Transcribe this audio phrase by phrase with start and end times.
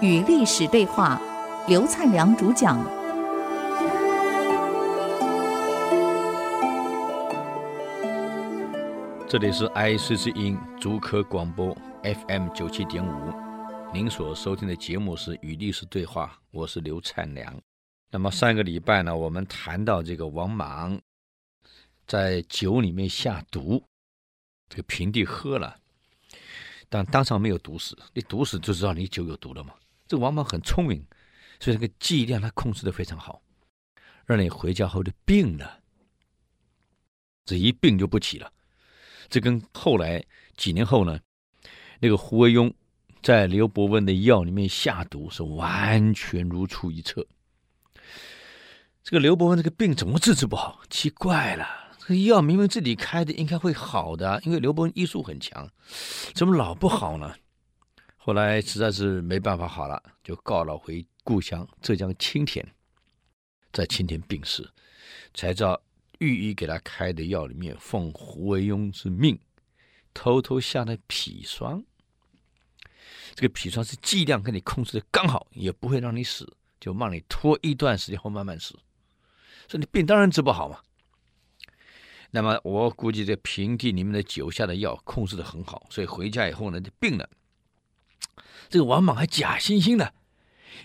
[0.00, 1.20] 与历史对话，
[1.66, 2.78] 刘灿良主讲。
[9.28, 13.32] 这里是 IC 之音竹科广播 FM 九七点五，
[13.92, 17.54] 您所收听的节目是《与历史对话》，我是刘灿良。
[18.10, 20.98] 那么上个礼拜呢，我们谈到这个王莽
[22.06, 23.82] 在酒里面下毒，
[24.70, 25.76] 这个平帝喝了，
[26.88, 27.96] 但当场没有毒死。
[28.14, 29.74] 你毒死就知道你酒有毒了嘛。
[30.06, 31.04] 这个王莽很聪明，
[31.60, 33.42] 所以这个剂量他控制得非常好，
[34.24, 35.80] 让你回家后就病了，
[37.44, 38.50] 这一病就不起了。
[39.28, 40.24] 这跟后来
[40.56, 41.20] 几年后呢，
[42.00, 42.72] 那个胡惟庸
[43.22, 47.26] 在刘伯温的药里面下毒是完全如出一辙。
[49.02, 50.80] 这个刘伯温这个病怎么治治不好？
[50.88, 51.66] 奇怪了，
[52.08, 55.70] 这药明明自己开的，应该会好的，因为刘伯温医术很强，
[56.34, 57.34] 怎么老不好呢？
[58.16, 62.66] 后来实在是没办法好了，就告老回故乡浙江青田，
[63.74, 64.66] 在青田病逝，
[65.34, 65.78] 才知道
[66.18, 69.38] 御医给他开的药里面奉胡惟庸之命，
[70.14, 71.84] 偷偷下了砒霜。
[73.34, 76.50] 这个砒霜是剂量给你控制的刚好，也不会让你死，
[76.80, 78.74] 就让你拖一段时间后慢慢死。
[79.68, 80.80] 说你病当然治不好嘛。
[82.30, 87.28] 那么我估计这平地里面的酒下的药控制的很好，所以回家以后呢就病了。
[88.68, 90.12] 这个王莽还假惺惺的，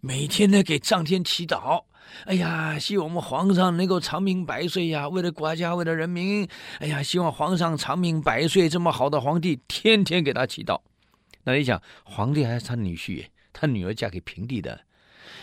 [0.00, 1.84] 每天呢给上天祈祷，
[2.24, 6.48] 哎呀，希望我们皇上能够长命百岁呀，为了国家，为了人民，
[6.80, 10.80] 哎呀，希望皇上长命百岁，这么好的皇帝，天天给他祈祷。
[11.44, 14.80] 那你想，皇帝还是他女婿，他女儿嫁给平帝的。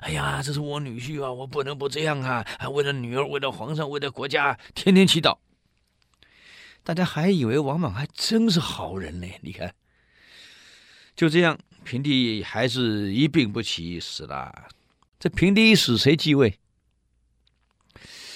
[0.00, 2.44] 哎呀，这是我女婿啊，我不能不这样啊！
[2.72, 5.36] 为了女儿，为了皇上，为了国家，天天祈祷。
[6.84, 9.26] 大家还以为王莽还真是好人呢。
[9.42, 9.74] 你看，
[11.14, 14.68] 就这样，平帝还是一病不起死了。
[15.18, 16.58] 这平帝一死，谁继位？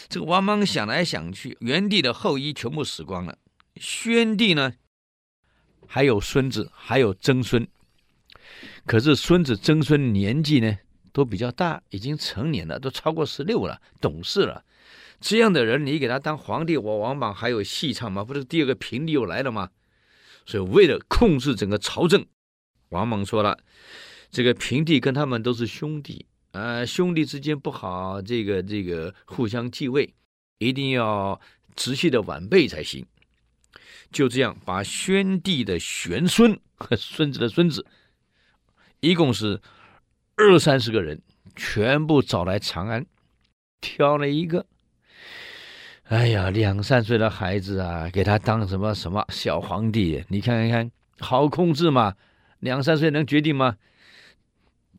[0.09, 3.39] 这个王莽想来想去，元帝的后裔全部死光了。
[3.77, 4.75] 宣帝呢，
[5.87, 7.67] 还有孙子，还有曾孙。
[8.87, 10.79] 可是孙子、曾孙年纪呢？
[11.13, 14.63] 都比较大，已经成年了，都超过十六了，懂事了。
[15.21, 18.25] 这样的人，你给他当皇帝，我王莽还有戏唱吗？
[18.25, 19.71] 不是第二个平帝又来了吗？
[20.45, 22.25] 所以为了控制整个朝政，
[22.91, 23.59] 王莽说了，
[24.31, 30.15] 这个平帝跟他们都是兄弟，呃，兄弟之间不好，这个这个互相继位，
[30.59, 31.41] 一定要
[31.75, 33.05] 直系的晚辈才行。
[34.13, 37.87] 就这样，把宣帝的玄孙和孙子的孙子，
[39.01, 39.61] 一共是。
[40.39, 41.23] 二三十个人
[41.55, 43.07] 全部找来长安，
[43.81, 44.67] 挑了一个，
[46.09, 50.25] 哎呀，两三岁的孩子啊，给他当什么什么小皇帝？
[50.29, 52.15] 你看看，好控制吗？
[52.61, 53.77] 两三岁能决定吗？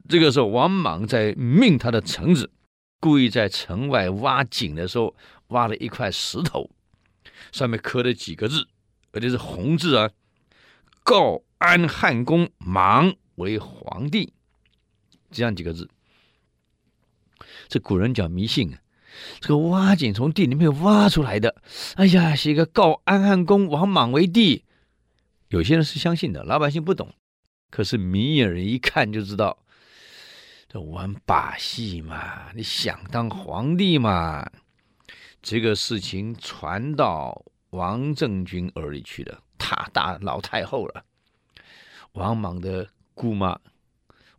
[0.10, 2.52] 这个时候，王莽在命他的臣子，
[3.00, 5.16] 故意在城外挖井的时候，
[5.48, 6.70] 挖了一块石头，
[7.54, 8.68] 上面刻了几个字，
[9.14, 10.12] 而且是红字啊，
[11.04, 14.34] 告安汉公莽为皇帝。
[15.32, 15.90] 这样几个字，
[17.70, 18.80] 这古人讲迷信啊，
[19.40, 21.56] 这个挖井从地里面挖出来的，
[21.96, 24.64] 哎呀，写个告安汉公王莽为帝，
[25.50, 27.14] 有些人是相信的，老百姓不懂，
[27.70, 29.58] 可是明眼人一看就知道，
[30.68, 34.50] 这玩把戏嘛，你想当皇帝嘛？
[35.42, 41.06] 这个事情传到王政君耳里去了，他大老太后了，
[42.14, 43.60] 王莽的姑妈。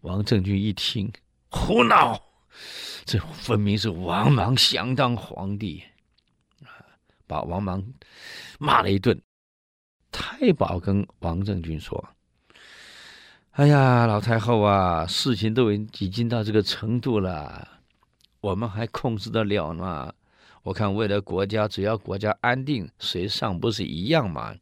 [0.03, 1.12] 王政君一听，
[1.50, 2.28] 胡闹！
[3.08, 5.82] 这分明是王莽想当皇帝，
[6.62, 6.69] 啊，
[7.26, 7.82] 把王莽
[8.58, 9.19] 骂了一顿。
[10.12, 12.06] 太保跟王政君说
[13.52, 17.66] ：“哎呀，老太后啊，事情都已经到这个程度了，
[18.42, 20.12] 我们还控制得了吗？
[20.62, 24.54] 我看为了国家，只要国家安定，谁上不是一样嘛？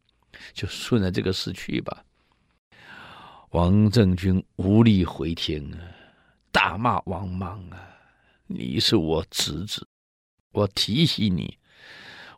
[0.52, 2.04] 就顺着这个事去吧。”
[3.50, 5.82] 王政君无力回天啊，
[6.53, 7.94] 大骂王莽啊！
[8.47, 9.87] 你是我侄子，
[10.53, 11.59] 我提携你，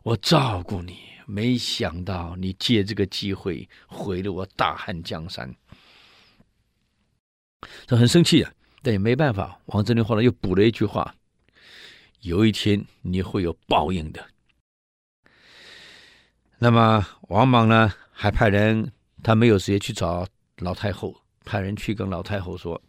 [0.03, 5.55] 我照顾你，没想到你借这个机会毁了我大汉江山，
[7.87, 8.51] 他很生气啊，
[8.81, 9.59] 但也没办法。
[9.67, 11.15] 王振林后来又补了一句话：
[12.21, 14.25] 有一天你会有报应的。
[16.57, 18.91] 那么王莽呢，还派人，
[19.23, 20.27] 他没有时间去找。
[20.61, 21.15] 老太后
[21.45, 22.81] 派人去跟老太后说：“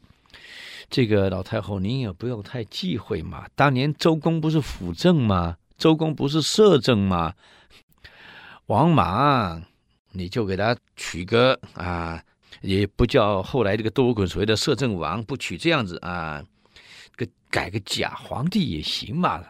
[0.91, 3.47] 这个老太后，您也不用太忌讳嘛。
[3.55, 5.57] 当年周公不是辅政吗？
[5.79, 7.33] 周公不是摄政吗？
[8.67, 9.63] 王莽
[10.11, 12.21] 你就给他取个啊，
[12.61, 16.45] 也不叫后来这个多尔衮所谓的摄政王，不取这样子啊，
[17.17, 19.45] 个改个假皇帝也行嘛。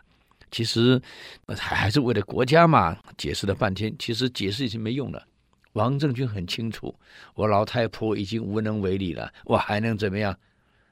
[0.50, 1.00] 其实
[1.48, 5.26] 还还是为了国家嘛，解释了半天，其实解释已经没用了。
[5.72, 6.94] 王政君很清楚，
[7.34, 10.36] 我老太婆已经无能为力了，我还能怎么样？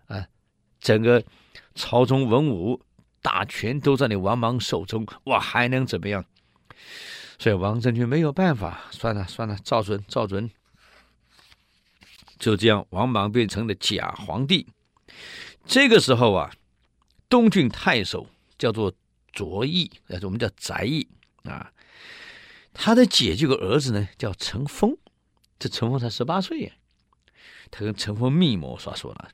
[0.06, 0.24] 啊，
[0.80, 1.24] 整个
[1.74, 2.80] 朝中文武
[3.20, 6.24] 大权都在你王莽手中，我还能怎么样？
[7.38, 10.50] 所以王政君没有办法，算了算了，照准照准。
[12.38, 14.66] 就这样，王莽变成了假皇帝。
[15.66, 16.52] 这个时候啊，
[17.28, 18.92] 东郡太守叫做
[19.32, 21.08] 卓毅，那我们叫翟毅
[21.44, 21.72] 啊。
[22.72, 24.96] 他的姐这个儿子呢，叫陈丰，
[25.58, 26.72] 这陈丰才十八岁。
[27.70, 29.30] 他跟陈丰密谋，说说了，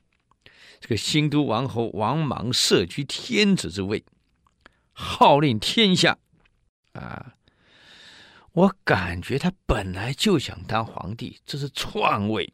[0.79, 4.03] 这个新都王侯王莽设居天子之位，
[4.91, 6.17] 号令天下
[6.93, 7.33] 啊。
[8.53, 12.53] 我感觉他本来就想当皇帝，这是篡位。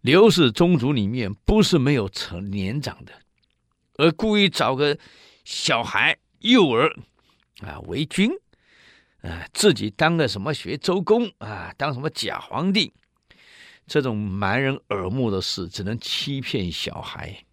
[0.00, 3.12] 刘氏宗族里面不是没有成年长的，
[3.94, 4.98] 而故意找个
[5.44, 6.94] 小孩幼儿
[7.60, 8.30] 啊为君。
[9.22, 12.90] 啊，自己当个什么学周公啊，当什么假皇帝，
[13.90, 17.44] 这种蛮人耳目的事，只能欺骗小孩。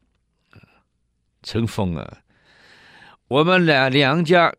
[1.41, 2.21] 陈丰啊，
[3.27, 4.55] 我们俩梁家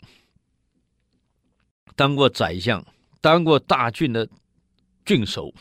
[1.94, 2.84] 当过宰相，
[3.20, 4.28] 当过大郡的
[5.04, 5.54] 郡守，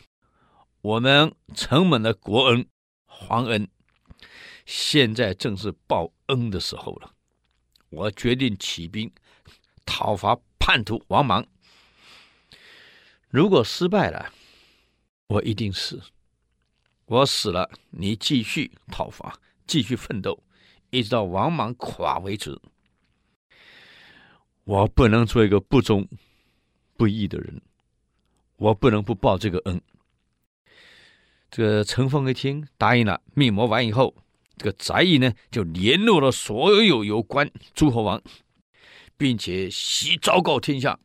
[0.82, 2.68] 我们城门的国恩、
[3.06, 3.70] 皇恩，
[4.66, 7.14] 现在正是报恩的时候了。
[7.90, 9.14] 我决定起兵
[9.86, 10.36] 讨伐。
[10.58, 11.46] 叛徒王莽，
[13.30, 14.34] 如果失败了，
[15.28, 16.02] 我一定死。
[17.06, 20.44] 我死了，你继续讨伐，继续奋斗，
[20.90, 22.60] 一直到王莽垮为止。
[24.64, 26.08] 我不能做一个不忠
[26.96, 27.62] 不义的人，
[28.58, 29.82] 我不能不报这个恩。
[31.50, 34.16] 这个陈丰一听答应了，密谋完以后，
[34.58, 38.22] 这个翟义呢就联络了所有有关诸侯王。
[39.20, 41.00] 并且悉昭告天下，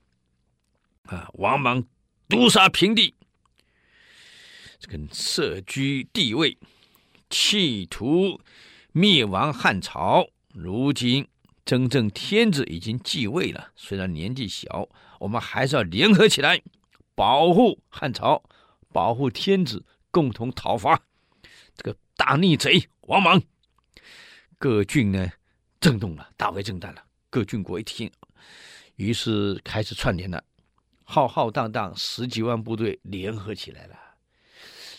[1.04, 1.82] 啊，王莽
[2.28, 3.14] 毒杀平地，
[4.82, 6.58] 这个社居地位，
[7.30, 8.40] 企图
[8.90, 10.26] 灭亡汉朝。
[10.52, 11.28] 如今
[11.64, 14.88] 真正天子已经继位了，虽然年纪小，
[15.20, 16.60] 我们还是要联合起来，
[17.14, 18.42] 保护汉朝，
[18.92, 21.00] 保护天子，共同讨伐
[21.76, 23.40] 这个大逆贼王莽。
[24.58, 25.30] 各郡呢，
[25.80, 27.04] 震动了，大为震旦了。
[27.30, 28.10] 各郡国一听，
[28.96, 30.42] 于是开始串联了，
[31.04, 33.94] 浩浩荡荡十几万部队联合起来了。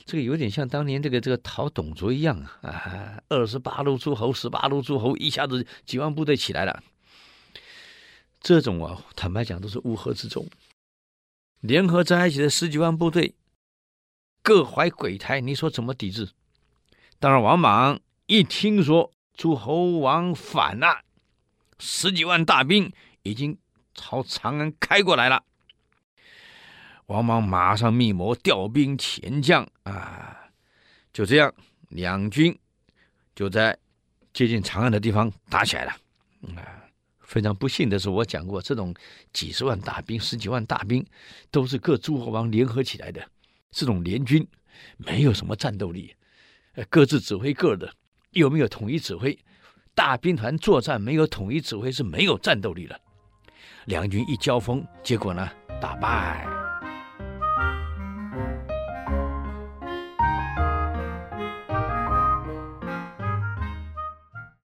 [0.06, 3.22] 这个有点像当年这个这个讨董卓一样啊！
[3.30, 6.84] 二十八路诸侯，十八路诸侯，一下子几万部队起来了。
[8.42, 10.48] 这种啊，坦白讲都是乌合之众，
[11.62, 13.36] 联合在一起的十几万部队，
[14.42, 16.30] 各怀鬼胎，你说怎么抵制？
[17.20, 21.04] 当然，王莽一听说诸侯王反了。
[21.80, 22.92] 十几万大兵
[23.24, 23.58] 已经
[23.94, 25.44] 朝长安开过来了，
[27.14, 30.36] 王莽马上密谋调兵遣将啊，
[31.14, 31.54] 就这样，
[31.90, 32.58] 两军
[33.36, 33.78] 就在
[34.34, 35.92] 接近长安的地方打起来了。
[36.56, 36.82] 啊，
[37.20, 38.92] 非常不幸的是，我讲过，这种
[39.32, 41.06] 几十万大兵、十几万大兵
[41.52, 43.24] 都是各诸侯王联合起来的，
[43.70, 44.44] 这种联军
[44.98, 46.16] 没有什么战斗力，
[46.90, 47.94] 各自指挥各的，
[48.32, 49.38] 又没有统一指挥。
[49.94, 53.00] 大兵团作战没有统一指挥是没有战斗力的。
[53.86, 55.48] 两军一交锋，结果呢，
[55.80, 56.63] 打败。